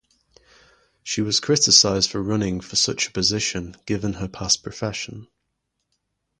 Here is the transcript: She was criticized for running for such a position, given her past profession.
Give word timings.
She 1.03 1.21
was 1.21 1.39
criticized 1.39 2.09
for 2.09 2.23
running 2.23 2.59
for 2.61 2.75
such 2.75 3.05
a 3.07 3.11
position, 3.11 3.77
given 3.85 4.13
her 4.13 4.27
past 4.27 4.63
profession. 4.63 5.27